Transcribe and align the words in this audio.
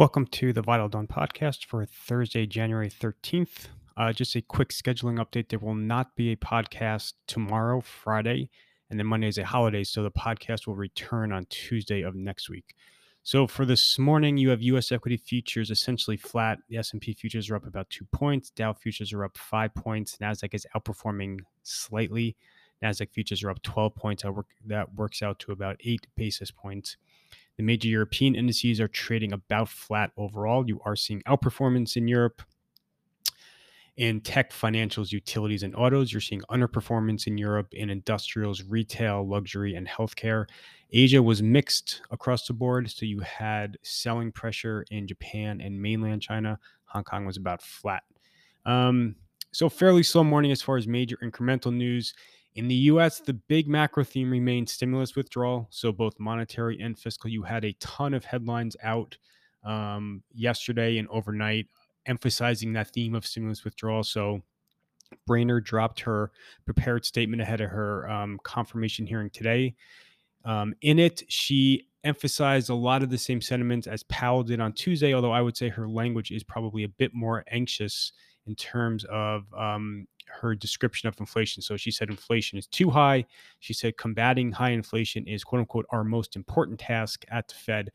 Welcome 0.00 0.28
to 0.28 0.54
the 0.54 0.62
Vital 0.62 0.88
Dawn 0.88 1.06
podcast 1.06 1.66
for 1.66 1.84
Thursday, 1.84 2.46
January 2.46 2.88
13th. 2.88 3.66
Uh, 3.98 4.14
just 4.14 4.34
a 4.34 4.40
quick 4.40 4.70
scheduling 4.70 5.18
update. 5.18 5.50
There 5.50 5.58
will 5.58 5.74
not 5.74 6.16
be 6.16 6.32
a 6.32 6.36
podcast 6.36 7.12
tomorrow, 7.26 7.82
Friday, 7.82 8.48
and 8.88 8.98
then 8.98 9.06
Monday 9.06 9.28
is 9.28 9.36
a 9.36 9.44
holiday, 9.44 9.84
so 9.84 10.02
the 10.02 10.10
podcast 10.10 10.66
will 10.66 10.74
return 10.74 11.32
on 11.32 11.44
Tuesday 11.50 12.00
of 12.00 12.14
next 12.14 12.48
week. 12.48 12.74
So 13.24 13.46
for 13.46 13.66
this 13.66 13.98
morning, 13.98 14.38
you 14.38 14.48
have 14.48 14.62
U.S. 14.62 14.90
equity 14.90 15.18
futures 15.18 15.70
essentially 15.70 16.16
flat. 16.16 16.60
The 16.70 16.78
S&P 16.78 17.12
futures 17.12 17.50
are 17.50 17.56
up 17.56 17.66
about 17.66 17.90
two 17.90 18.06
points. 18.06 18.48
Dow 18.48 18.72
futures 18.72 19.12
are 19.12 19.24
up 19.24 19.36
five 19.36 19.74
points. 19.74 20.16
Nasdaq 20.16 20.54
is 20.54 20.66
outperforming 20.74 21.40
slightly. 21.62 22.38
Nasdaq 22.82 23.10
futures 23.12 23.44
are 23.44 23.50
up 23.50 23.62
12 23.62 23.94
points. 23.96 24.24
That 24.64 24.94
works 24.94 25.22
out 25.22 25.38
to 25.40 25.52
about 25.52 25.76
eight 25.84 26.06
basis 26.16 26.50
points. 26.50 26.96
The 27.60 27.66
major 27.66 27.88
European 27.88 28.36
indices 28.36 28.80
are 28.80 28.88
trading 28.88 29.34
about 29.34 29.68
flat 29.68 30.12
overall. 30.16 30.66
You 30.66 30.80
are 30.86 30.96
seeing 30.96 31.20
outperformance 31.28 31.94
in 31.94 32.08
Europe. 32.08 32.40
In 33.98 34.22
tech, 34.22 34.50
financials, 34.50 35.12
utilities, 35.12 35.62
and 35.62 35.76
autos, 35.76 36.10
you're 36.10 36.22
seeing 36.22 36.40
underperformance 36.50 37.26
in 37.26 37.36
Europe 37.36 37.74
in 37.74 37.90
industrials, 37.90 38.62
retail, 38.62 39.28
luxury, 39.28 39.74
and 39.74 39.86
healthcare. 39.86 40.46
Asia 40.90 41.22
was 41.22 41.42
mixed 41.42 42.00
across 42.10 42.46
the 42.46 42.54
board. 42.54 42.90
So 42.90 43.04
you 43.04 43.20
had 43.20 43.76
selling 43.82 44.32
pressure 44.32 44.86
in 44.90 45.06
Japan 45.06 45.60
and 45.60 45.82
mainland 45.82 46.22
China. 46.22 46.58
Hong 46.86 47.04
Kong 47.04 47.26
was 47.26 47.36
about 47.36 47.60
flat. 47.60 48.04
Um, 48.64 49.16
so, 49.52 49.68
fairly 49.68 50.02
slow 50.02 50.24
morning 50.24 50.50
as 50.50 50.62
far 50.62 50.78
as 50.78 50.88
major 50.88 51.18
incremental 51.22 51.74
news. 51.74 52.14
In 52.56 52.68
the 52.68 52.74
US, 52.74 53.20
the 53.20 53.32
big 53.34 53.68
macro 53.68 54.02
theme 54.02 54.30
remains 54.30 54.72
stimulus 54.72 55.14
withdrawal. 55.14 55.68
So, 55.70 55.92
both 55.92 56.18
monetary 56.18 56.80
and 56.80 56.98
fiscal. 56.98 57.30
You 57.30 57.42
had 57.42 57.64
a 57.64 57.72
ton 57.74 58.12
of 58.12 58.24
headlines 58.24 58.76
out 58.82 59.16
um, 59.64 60.22
yesterday 60.32 60.98
and 60.98 61.08
overnight 61.08 61.66
emphasizing 62.06 62.72
that 62.72 62.88
theme 62.88 63.14
of 63.14 63.26
stimulus 63.26 63.64
withdrawal. 63.64 64.02
So, 64.02 64.42
Brainard 65.26 65.64
dropped 65.64 66.00
her 66.00 66.32
prepared 66.64 67.04
statement 67.04 67.42
ahead 67.42 67.60
of 67.60 67.70
her 67.70 68.08
um, 68.10 68.38
confirmation 68.42 69.06
hearing 69.06 69.30
today. 69.30 69.74
Um, 70.44 70.74
in 70.80 70.98
it, 70.98 71.22
she 71.28 71.88
emphasized 72.02 72.70
a 72.70 72.74
lot 72.74 73.02
of 73.02 73.10
the 73.10 73.18
same 73.18 73.40
sentiments 73.40 73.86
as 73.86 74.02
Powell 74.04 74.42
did 74.42 74.60
on 74.60 74.72
Tuesday, 74.72 75.12
although 75.12 75.32
I 75.32 75.42
would 75.42 75.56
say 75.56 75.68
her 75.68 75.88
language 75.88 76.30
is 76.30 76.42
probably 76.42 76.84
a 76.84 76.88
bit 76.88 77.12
more 77.14 77.44
anxious 77.50 78.12
in 78.50 78.56
terms 78.56 79.04
of 79.04 79.44
um, 79.56 80.08
her 80.26 80.56
description 80.56 81.08
of 81.08 81.14
inflation. 81.20 81.62
So 81.62 81.76
she 81.76 81.92
said 81.92 82.10
inflation 82.10 82.58
is 82.58 82.66
too 82.66 82.90
high. 82.90 83.24
She 83.60 83.72
said 83.72 83.96
combating 83.96 84.50
high 84.50 84.70
inflation 84.70 85.24
is 85.28 85.44
quote 85.44 85.60
unquote 85.60 85.86
our 85.90 86.02
most 86.02 86.34
important 86.34 86.80
task 86.80 87.24
at 87.30 87.46
the 87.46 87.54
Fed. 87.54 87.92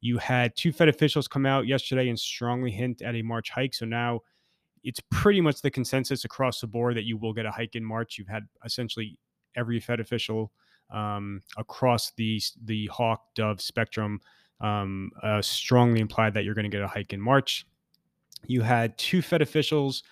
You 0.00 0.16
had 0.16 0.56
two 0.56 0.72
Fed 0.72 0.88
officials 0.88 1.28
come 1.28 1.44
out 1.44 1.66
yesterday 1.66 2.08
and 2.08 2.18
strongly 2.18 2.70
hint 2.70 3.02
at 3.02 3.14
a 3.14 3.20
March 3.20 3.50
hike. 3.50 3.74
So 3.74 3.84
now 3.84 4.20
it's 4.84 5.02
pretty 5.10 5.42
much 5.42 5.60
the 5.60 5.70
consensus 5.70 6.24
across 6.24 6.62
the 6.62 6.66
board 6.66 6.96
that 6.96 7.04
you 7.04 7.18
will 7.18 7.34
get 7.34 7.44
a 7.44 7.50
hike 7.50 7.76
in 7.76 7.84
March. 7.84 8.16
You've 8.16 8.26
had 8.28 8.48
essentially 8.64 9.18
every 9.54 9.80
Fed 9.80 10.00
official 10.00 10.50
um, 10.90 11.42
across 11.58 12.12
the 12.12 12.40
the 12.64 12.86
hawk 12.86 13.20
dove 13.34 13.60
spectrum 13.60 14.18
um, 14.62 15.10
uh, 15.22 15.42
strongly 15.42 16.00
implied 16.00 16.32
that 16.32 16.44
you're 16.44 16.54
going 16.54 16.70
to 16.70 16.74
get 16.74 16.82
a 16.82 16.88
hike 16.88 17.12
in 17.12 17.20
March. 17.20 17.66
You 18.46 18.62
had 18.62 18.96
two 18.98 19.22
Fed 19.22 19.42
officials 19.42 20.02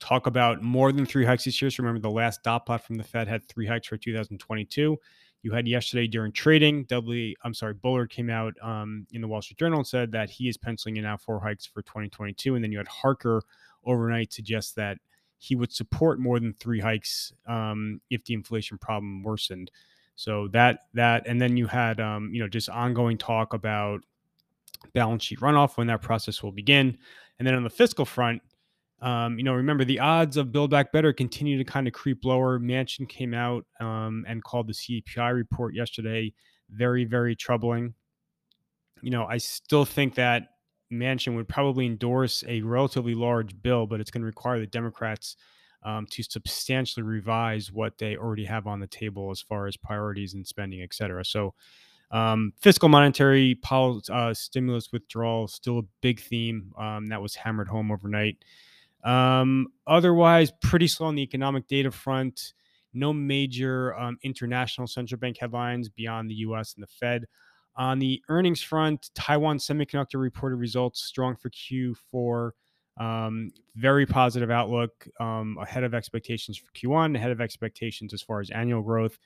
talk 0.00 0.26
about 0.26 0.62
more 0.62 0.92
than 0.92 1.06
three 1.06 1.24
hikes 1.24 1.44
this 1.44 1.60
year. 1.60 1.70
So 1.70 1.82
remember, 1.82 2.00
the 2.00 2.10
last 2.10 2.42
dot 2.42 2.66
plot 2.66 2.84
from 2.84 2.96
the 2.96 3.04
Fed 3.04 3.28
had 3.28 3.46
three 3.48 3.66
hikes 3.66 3.88
for 3.88 3.96
2022. 3.96 4.96
You 5.42 5.52
had 5.52 5.68
yesterday 5.68 6.08
during 6.08 6.32
trading, 6.32 6.84
Dudley, 6.84 7.36
I'm 7.44 7.54
sorry, 7.54 7.74
Bullard 7.74 8.10
came 8.10 8.28
out 8.28 8.54
um, 8.60 9.06
in 9.12 9.20
the 9.20 9.28
Wall 9.28 9.40
Street 9.40 9.58
Journal 9.58 9.78
and 9.78 9.86
said 9.86 10.10
that 10.12 10.30
he 10.30 10.48
is 10.48 10.56
penciling 10.56 10.96
in 10.96 11.04
now 11.04 11.16
four 11.16 11.40
hikes 11.40 11.64
for 11.64 11.80
2022. 11.82 12.56
And 12.56 12.64
then 12.64 12.72
you 12.72 12.78
had 12.78 12.88
Harker 12.88 13.42
overnight 13.84 14.32
suggest 14.32 14.74
that 14.76 14.98
he 15.38 15.54
would 15.54 15.72
support 15.72 16.18
more 16.18 16.40
than 16.40 16.52
three 16.54 16.80
hikes 16.80 17.32
um, 17.46 18.00
if 18.10 18.24
the 18.24 18.34
inflation 18.34 18.78
problem 18.78 19.22
worsened. 19.22 19.70
So 20.16 20.48
that 20.48 20.86
that 20.94 21.28
and 21.28 21.40
then 21.40 21.56
you 21.56 21.68
had 21.68 22.00
um, 22.00 22.30
you 22.34 22.42
know 22.42 22.48
just 22.48 22.68
ongoing 22.68 23.16
talk 23.16 23.54
about 23.54 24.00
balance 24.92 25.22
sheet 25.22 25.38
runoff 25.38 25.76
when 25.76 25.86
that 25.86 26.02
process 26.02 26.42
will 26.42 26.50
begin, 26.50 26.98
and 27.38 27.46
then 27.46 27.54
on 27.54 27.64
the 27.64 27.70
fiscal 27.70 28.04
front, 28.04 28.42
um, 29.00 29.38
you 29.38 29.44
know, 29.44 29.54
remember 29.54 29.84
the 29.84 30.00
odds 30.00 30.36
of 30.36 30.50
Build 30.50 30.70
Back 30.70 30.90
Better 30.90 31.12
continue 31.12 31.56
to 31.58 31.64
kind 31.64 31.86
of 31.86 31.92
creep 31.92 32.24
lower. 32.24 32.58
Manchin 32.58 33.08
came 33.08 33.32
out 33.32 33.64
um, 33.80 34.24
and 34.26 34.42
called 34.42 34.66
the 34.66 34.72
CPI 34.72 35.34
report 35.34 35.74
yesterday 35.74 36.32
very, 36.70 37.04
very 37.04 37.36
troubling. 37.36 37.94
You 39.02 39.10
know, 39.10 39.24
I 39.24 39.38
still 39.38 39.84
think 39.84 40.16
that 40.16 40.48
Manchin 40.92 41.36
would 41.36 41.48
probably 41.48 41.86
endorse 41.86 42.42
a 42.48 42.62
relatively 42.62 43.14
large 43.14 43.60
bill, 43.62 43.86
but 43.86 44.00
it's 44.00 44.10
going 44.10 44.22
to 44.22 44.26
require 44.26 44.58
the 44.58 44.66
Democrats 44.66 45.36
um, 45.84 46.06
to 46.10 46.22
substantially 46.22 47.04
revise 47.04 47.70
what 47.70 47.98
they 47.98 48.16
already 48.16 48.44
have 48.44 48.66
on 48.66 48.80
the 48.80 48.86
table 48.86 49.30
as 49.30 49.40
far 49.40 49.66
as 49.66 49.76
priorities 49.76 50.34
and 50.34 50.46
spending, 50.46 50.82
et 50.82 50.92
cetera. 50.92 51.24
So, 51.24 51.54
um, 52.10 52.52
fiscal 52.60 52.88
monetary 52.88 53.56
policy, 53.56 54.12
uh, 54.12 54.32
stimulus 54.32 54.92
withdrawal 54.92 55.48
still 55.48 55.80
a 55.80 55.82
big 56.00 56.20
theme 56.20 56.72
um, 56.78 57.06
that 57.08 57.20
was 57.20 57.34
hammered 57.34 57.68
home 57.68 57.92
overnight. 57.92 58.36
Um, 59.04 59.68
otherwise, 59.86 60.52
pretty 60.62 60.88
slow 60.88 61.06
on 61.06 61.14
the 61.14 61.22
economic 61.22 61.66
data 61.68 61.90
front. 61.90 62.54
No 62.94 63.12
major 63.12 63.94
um, 63.98 64.18
international 64.22 64.86
central 64.86 65.18
bank 65.18 65.36
headlines 65.38 65.88
beyond 65.88 66.30
the 66.30 66.36
US 66.36 66.74
and 66.74 66.82
the 66.82 66.88
Fed. 66.88 67.26
On 67.76 67.98
the 67.98 68.22
earnings 68.28 68.60
front, 68.60 69.10
Taiwan 69.14 69.58
Semiconductor 69.58 70.20
reported 70.20 70.56
results 70.56 71.02
strong 71.02 71.36
for 71.36 71.50
Q4. 71.50 72.50
Um, 72.98 73.52
very 73.76 74.04
positive 74.06 74.50
outlook, 74.50 75.06
um, 75.20 75.56
ahead 75.60 75.84
of 75.84 75.94
expectations 75.94 76.58
for 76.58 76.72
Q1, 76.72 77.14
ahead 77.14 77.30
of 77.30 77.40
expectations 77.40 78.12
as 78.12 78.22
far 78.22 78.40
as 78.40 78.50
annual 78.50 78.82
growth. 78.82 79.18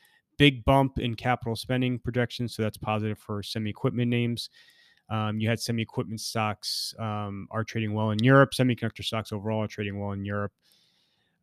Big 0.42 0.64
bump 0.64 0.98
in 0.98 1.14
capital 1.14 1.54
spending 1.54 2.00
projections, 2.00 2.56
so 2.56 2.64
that's 2.64 2.76
positive 2.76 3.16
for 3.16 3.44
semi 3.44 3.70
equipment 3.70 4.10
names. 4.10 4.50
Um, 5.08 5.38
you 5.38 5.48
had 5.48 5.60
semi 5.60 5.82
equipment 5.82 6.20
stocks 6.20 6.96
um, 6.98 7.46
are 7.52 7.62
trading 7.62 7.94
well 7.94 8.10
in 8.10 8.18
Europe. 8.24 8.50
Semiconductor 8.50 9.04
stocks 9.04 9.30
overall 9.30 9.62
are 9.62 9.68
trading 9.68 10.00
well 10.00 10.10
in 10.10 10.24
Europe. 10.24 10.50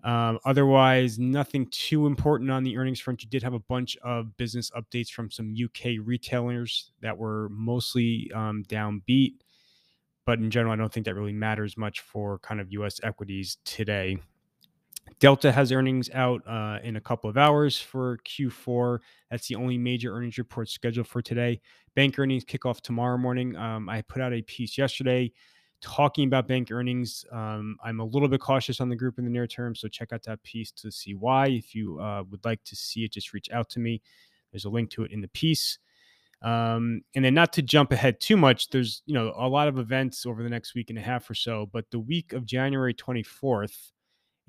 Um, 0.03 0.37
otherwise, 0.43 1.17
nothing 1.17 1.67
too 1.67 2.07
important 2.07 2.51
on 2.51 2.65
the 2.65 2.75
earnings 2.75 2.99
front. 2.99 3.23
You 3.23 3.29
did 3.29 3.41
have 3.41 3.53
a 3.53 3.59
bunch 3.59 3.95
of 4.03 4.35
business 4.35 4.69
updates 4.71 5.09
from 5.09 5.31
some 5.31 5.55
UK 5.57 5.91
retailers 6.03 6.91
that 6.99 7.17
were 7.17 7.47
mostly 7.51 8.29
um, 8.35 8.65
downbeat. 8.67 9.35
But 10.25 10.39
in 10.39 10.51
general, 10.51 10.73
I 10.73 10.75
don't 10.75 10.91
think 10.91 11.05
that 11.05 11.15
really 11.15 11.31
matters 11.31 11.77
much 11.77 12.01
for 12.01 12.39
kind 12.39 12.59
of 12.59 12.69
US 12.73 12.99
equities 13.01 13.59
today. 13.63 14.17
Delta 15.19 15.51
has 15.51 15.71
earnings 15.71 16.09
out 16.13 16.41
uh, 16.47 16.79
in 16.83 16.95
a 16.95 17.01
couple 17.01 17.29
of 17.29 17.37
hours 17.37 17.79
for 17.79 18.19
Q4. 18.25 18.99
That's 19.29 19.47
the 19.47 19.55
only 19.55 19.77
major 19.77 20.15
earnings 20.15 20.37
report 20.37 20.69
scheduled 20.69 21.07
for 21.07 21.21
today. 21.21 21.61
Bank 21.95 22.17
earnings 22.17 22.43
kick 22.43 22.65
off 22.65 22.81
tomorrow 22.81 23.17
morning. 23.17 23.55
Um, 23.55 23.89
I 23.89 24.01
put 24.01 24.21
out 24.21 24.33
a 24.33 24.41
piece 24.41 24.77
yesterday 24.77 25.31
talking 25.81 26.27
about 26.27 26.47
bank 26.47 26.71
earnings. 26.71 27.25
Um, 27.31 27.77
I'm 27.83 27.99
a 27.99 28.05
little 28.05 28.27
bit 28.27 28.41
cautious 28.41 28.81
on 28.81 28.89
the 28.89 28.95
group 28.95 29.17
in 29.17 29.25
the 29.25 29.31
near 29.31 29.47
term, 29.47 29.75
so 29.75 29.87
check 29.87 30.11
out 30.11 30.23
that 30.23 30.43
piece 30.43 30.71
to 30.73 30.91
see 30.91 31.13
why. 31.13 31.47
If 31.47 31.73
you 31.73 31.99
uh, 31.99 32.23
would 32.29 32.43
like 32.45 32.63
to 32.65 32.75
see 32.75 33.03
it, 33.03 33.13
just 33.13 33.33
reach 33.33 33.49
out 33.51 33.69
to 33.71 33.79
me. 33.79 34.01
There's 34.51 34.65
a 34.65 34.69
link 34.69 34.89
to 34.91 35.03
it 35.03 35.11
in 35.11 35.21
the 35.21 35.27
piece. 35.29 35.79
Um, 36.41 37.01
and 37.15 37.25
then 37.25 37.33
not 37.33 37.51
to 37.53 37.61
jump 37.61 37.91
ahead 37.91 38.19
too 38.21 38.37
much, 38.37 38.69
there's 38.69 39.03
you 39.05 39.13
know 39.13 39.33
a 39.37 39.47
lot 39.47 39.67
of 39.67 39.77
events 39.77 40.25
over 40.25 40.41
the 40.41 40.49
next 40.49 40.73
week 40.73 40.89
and 40.89 40.97
a 40.97 41.01
half 41.01 41.29
or 41.29 41.33
so, 41.33 41.69
but 41.71 41.91
the 41.91 41.99
week 41.99 42.33
of 42.33 42.45
January 42.45 42.93
24th 42.93 43.91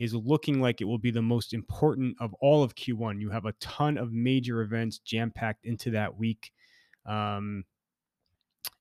is 0.01 0.15
looking 0.15 0.61
like 0.61 0.81
it 0.81 0.87
will 0.87 0.99
be 0.99 1.11
the 1.11 1.23
most 1.23 1.53
important 1.53 2.17
of 2.21 2.35
all 2.41 2.63
of 2.63 2.75
Q1. 2.75 3.21
You 3.21 3.31
have 3.31 3.45
a 3.45 3.53
ton 3.61 3.99
of 3.99 4.13
major 4.13 4.63
events 4.63 4.99
jam 4.99 5.31
packed 5.31 5.67
into 5.67 5.91
that 5.91 6.17
week, 6.17 6.53
um, 7.05 7.65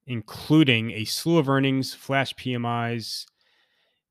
including 0.07 0.92
a 0.92 1.04
slew 1.04 1.38
of 1.38 1.50
earnings, 1.50 1.94
flash 1.94 2.33
PMIs, 2.36 3.25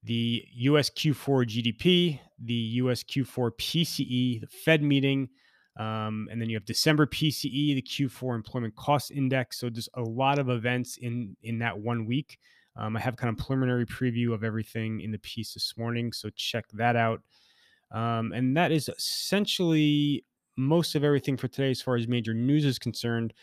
the 0.03 0.45
US 0.55 0.91
Q4 0.91 1.47
GDP, 1.47 2.21
the 2.45 2.55
US 2.55 3.03
Q4 3.03 3.53
PCE, 3.59 4.41
the 4.43 4.47
Fed 4.47 4.83
meeting. 4.83 5.31
Um, 5.79 6.29
and 6.31 6.41
then 6.43 6.51
you 6.51 6.57
have 6.57 6.67
December 6.67 7.07
PCE, 7.07 7.75
the 7.75 7.83
Q4 7.83 8.35
Employment 8.35 8.77
Cost 8.77 9.13
Index. 9.13 9.59
So 9.59 9.71
just 9.71 9.89
a 9.95 10.03
lot 10.03 10.39
of 10.39 10.51
events 10.51 10.99
in 10.99 11.37
in 11.43 11.61
that 11.61 11.79
one 11.79 12.05
week. 12.05 12.39
Um, 12.79 12.97
I 12.97 13.01
have 13.01 13.17
kind 13.17 13.31
of 13.31 13.45
preliminary 13.45 13.85
preview 13.85 14.33
of 14.33 14.45
everything 14.45 15.01
in 15.01 15.11
the 15.11 15.19
piece 15.19 15.55
this 15.55 15.75
morning, 15.77 16.13
so 16.13 16.31
check 16.31 16.65
that 16.75 16.97
out. 16.97 17.21
Um, 17.91 18.33
and 18.33 18.57
that 18.57 18.71
is 18.71 18.89
essentially 18.89 20.25
most 20.57 20.95
of 20.95 21.05
everything 21.05 21.37
for 21.37 21.49
today 21.49 21.71
as 21.71 21.83
far 21.83 21.97
as 21.97 22.07
major 22.07 22.35
news 22.35 22.65
is 22.65 22.79
concerned. 22.79 23.35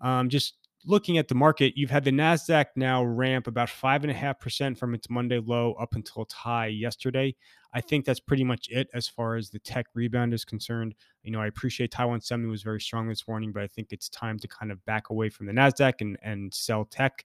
Um, 0.00 0.28
just 0.28 0.54
looking 0.86 1.18
at 1.18 1.28
the 1.28 1.34
market, 1.34 1.74
you've 1.76 1.90
had 1.90 2.04
the 2.04 2.10
NASDAQ 2.10 2.66
now 2.76 3.04
ramp 3.04 3.46
about 3.46 3.68
5.5% 3.68 4.78
from 4.78 4.94
its 4.94 5.10
Monday 5.10 5.38
low 5.38 5.74
up 5.74 5.94
until 5.94 6.22
its 6.22 6.34
high 6.34 6.66
yesterday. 6.66 7.34
I 7.74 7.80
think 7.80 8.04
that's 8.04 8.20
pretty 8.20 8.44
much 8.44 8.68
it 8.70 8.88
as 8.94 9.08
far 9.08 9.36
as 9.36 9.50
the 9.50 9.58
tech 9.58 9.86
rebound 9.94 10.32
is 10.32 10.44
concerned. 10.44 10.94
You 11.22 11.32
know, 11.32 11.40
I 11.40 11.46
appreciate 11.46 11.90
Taiwan 11.90 12.20
Semi 12.20 12.48
was 12.48 12.62
very 12.62 12.80
strong 12.80 13.08
this 13.08 13.28
morning, 13.28 13.52
but 13.52 13.62
I 13.62 13.66
think 13.66 13.88
it's 13.90 14.08
time 14.08 14.38
to 14.38 14.48
kind 14.48 14.72
of 14.72 14.84
back 14.84 15.10
away 15.10 15.28
from 15.28 15.46
the 15.46 15.52
NASDAQ 15.52 15.94
and, 16.00 16.16
and 16.22 16.54
sell 16.54 16.84
tech. 16.84 17.24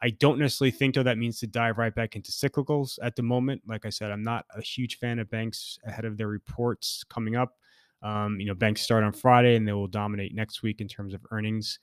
I 0.00 0.10
don't 0.10 0.38
necessarily 0.38 0.70
think 0.70 0.94
though 0.94 1.02
that 1.02 1.18
means 1.18 1.40
to 1.40 1.46
dive 1.46 1.78
right 1.78 1.94
back 1.94 2.14
into 2.14 2.30
cyclicals 2.30 2.98
at 3.02 3.16
the 3.16 3.22
moment. 3.22 3.62
Like 3.66 3.84
I 3.84 3.90
said, 3.90 4.10
I'm 4.10 4.22
not 4.22 4.44
a 4.54 4.62
huge 4.62 4.98
fan 4.98 5.18
of 5.18 5.30
banks 5.30 5.78
ahead 5.84 6.04
of 6.04 6.16
their 6.16 6.28
reports 6.28 7.04
coming 7.08 7.36
up. 7.36 7.56
Um, 8.02 8.38
you 8.38 8.46
know, 8.46 8.54
banks 8.54 8.82
start 8.82 9.02
on 9.02 9.12
Friday 9.12 9.56
and 9.56 9.66
they 9.66 9.72
will 9.72 9.88
dominate 9.88 10.34
next 10.34 10.62
week 10.62 10.80
in 10.80 10.86
terms 10.86 11.14
of 11.14 11.20
earnings. 11.32 11.80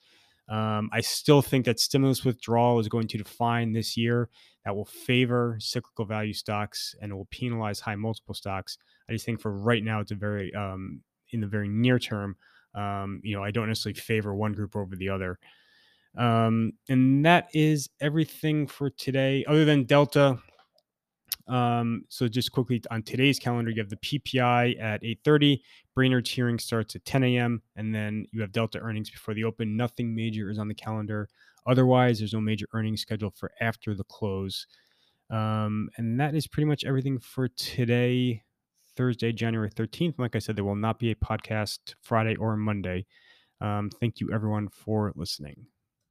Um, 0.48 0.90
I 0.94 1.02
still 1.02 1.42
think 1.42 1.66
that 1.66 1.80
stimulus 1.80 2.24
withdrawal 2.24 2.80
is 2.80 2.88
going 2.88 3.08
to 3.08 3.18
define 3.18 3.74
this 3.74 3.98
year. 3.98 4.30
That 4.64 4.76
will 4.76 4.86
favor 4.86 5.58
cyclical 5.60 6.06
value 6.06 6.34
stocks 6.34 6.96
and 7.02 7.12
it 7.12 7.16
will 7.16 7.28
penalize 7.32 7.80
high 7.80 7.96
multiple 7.96 8.36
stocks. 8.36 8.78
I 9.10 9.14
just 9.14 9.26
think 9.26 9.42
for 9.42 9.52
right 9.52 9.84
now, 9.84 10.00
it's 10.00 10.12
a 10.12 10.16
very 10.16 10.54
um, 10.54 11.02
in 11.32 11.42
the 11.42 11.48
very 11.48 11.68
near 11.68 12.00
term. 12.00 12.38
Um, 12.74 13.22
you 13.24 13.36
know, 13.36 13.44
I 13.44 13.52
don't 13.52 13.68
necessarily 13.68 14.00
favor 14.00 14.34
one 14.34 14.54
group 14.54 14.76
over 14.76 14.96
the 14.96 15.10
other. 15.10 15.40
Um, 16.18 16.74
and 16.90 17.26
that 17.26 17.50
is 17.54 17.90
everything 18.00 18.68
for 18.68 18.90
today, 18.90 19.44
other 19.48 19.66
than 19.66 19.84
Delta. 19.84 20.40
Um, 21.48 22.06
so 22.10 22.28
just 22.28 22.52
quickly 22.52 22.82
on 22.90 23.04
today's 23.04 23.38
calendar, 23.38 23.70
you 23.72 23.82
have 23.82 23.90
the 23.90 23.98
PPI 23.98 24.80
at 24.82 25.04
8:30. 25.04 25.62
Brainard 25.94 26.28
hearing 26.28 26.60
starts 26.60 26.96
at 26.96 27.06
10 27.06 27.24
a.m. 27.24 27.62
and 27.76 27.94
then 27.94 28.26
you 28.32 28.42
have 28.42 28.52
Delta 28.52 28.80
earnings 28.80 29.10
before 29.10 29.34
the 29.34 29.44
open. 29.44 29.78
Nothing 29.78 30.16
major 30.16 30.50
is 30.50 30.58
on 30.58 30.68
the 30.68 30.74
calendar. 30.74 31.30
Otherwise, 31.68 32.20
there's 32.20 32.34
no 32.34 32.42
major 32.42 32.68
earnings 32.74 33.02
scheduled 33.02 33.36
for 33.36 33.52
after 33.62 33.96
the 33.96 34.04
close. 34.06 34.68
Um, 35.30 35.90
and 35.98 36.20
that 36.20 36.36
is 36.36 36.48
pretty 36.48 36.66
much 36.66 36.84
everything 36.84 37.20
for 37.20 37.48
today, 37.48 38.44
Thursday, 38.96 39.32
January 39.32 39.72
13th. 39.72 40.20
Like 40.20 40.36
I 40.36 40.40
said, 40.40 40.56
there 40.56 40.64
will 40.64 40.76
not 40.76 41.00
be 41.00 41.12
a 41.12 41.16
podcast 41.16 41.96
Friday 42.02 42.36
or 42.36 42.56
Monday. 42.56 43.06
Um, 43.62 43.90
thank 44.00 44.20
you, 44.20 44.32
everyone, 44.32 44.70
for 44.70 45.12
listening. 45.16 45.68